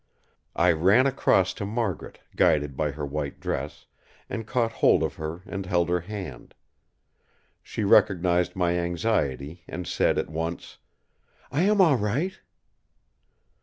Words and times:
I 0.55 0.71
ran 0.71 1.05
across 1.05 1.53
to 1.53 1.63
Margaret, 1.63 2.17
guided 2.35 2.75
by 2.75 2.89
her 2.89 3.05
white 3.05 3.39
dress, 3.39 3.85
and 4.31 4.47
caught 4.47 4.71
hold 4.71 5.03
of 5.03 5.13
her 5.17 5.43
and 5.45 5.67
held 5.67 5.89
her 5.89 5.99
hand. 5.99 6.55
She 7.61 7.83
recognised 7.83 8.55
my 8.55 8.75
anxiety 8.79 9.61
and 9.67 9.85
said 9.85 10.17
at 10.17 10.27
once: 10.31 10.79
"I 11.51 11.61
am 11.65 11.79
all 11.81 11.97
right." 11.97 12.39